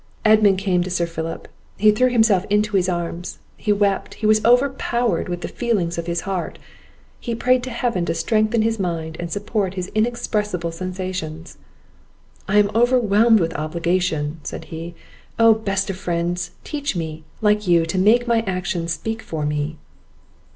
Edmund 0.25 0.57
came 0.57 0.81
to 0.81 0.89
Sir 0.89 1.05
Philip, 1.05 1.47
he 1.77 1.91
threw 1.91 2.09
himself 2.09 2.45
into 2.49 2.75
his 2.75 2.89
arms, 2.89 3.37
he 3.55 3.71
wept, 3.71 4.15
he 4.15 4.25
was 4.25 4.43
overpowered 4.43 5.29
with 5.29 5.41
the 5.41 5.47
feelings 5.47 5.95
of 5.99 6.07
his 6.07 6.21
heart; 6.21 6.57
he 7.19 7.35
prayed 7.35 7.61
to 7.61 7.69
Heaven 7.69 8.03
to 8.05 8.15
strengthen 8.15 8.63
his 8.63 8.79
mind 8.79 9.19
to 9.19 9.27
support 9.27 9.75
his 9.75 9.91
inexpressible 9.93 10.71
sensations. 10.71 11.59
"I 12.47 12.57
am 12.57 12.71
overwhelmed 12.73 13.39
with 13.39 13.53
obligation," 13.53 14.39
said 14.41 14.65
he; 14.73 14.95
"oh, 15.37 15.53
best 15.53 15.87
of 15.91 15.97
friends, 15.97 16.49
teach 16.63 16.95
me, 16.95 17.23
like 17.39 17.67
you, 17.67 17.85
to 17.85 17.99
make 17.99 18.25
my 18.25 18.39
actions 18.47 18.93
speak 18.93 19.21
for 19.21 19.45
me!" 19.45 19.77